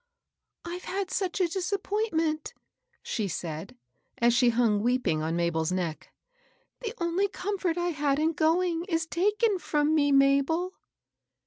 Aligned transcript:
'^ 0.65 0.67
Pve 0.77 0.81
had 0.81 1.11
such 1.11 1.39
a 1.39 1.47
disappointment 1.47 2.55
I" 2.55 2.59
she 3.03 3.27
said, 3.27 3.77
as 4.17 4.33
she 4.33 4.49
hung 4.49 4.81
weeping 4.81 5.21
on 5.21 5.35
Mabel's 5.35 5.71
neck." 5.71 6.11
The 6.83 6.95
only 6.97 7.27
comfort 7.27 7.77
I 7.77 7.89
had 7.89 8.17
in 8.17 8.33
going 8.33 8.85
is 8.85 9.05
taken 9.05 9.59
from 9.59 9.93
me, 9.93 10.11
Mabel." 10.11 10.73